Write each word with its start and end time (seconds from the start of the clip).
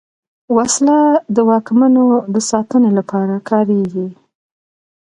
وسله 0.55 0.97
د 1.35 1.37
واکمنو 1.49 2.05
د 2.33 2.35
ساتنې 2.49 2.89
لپاره 2.97 3.35
کارېږي 3.49 4.07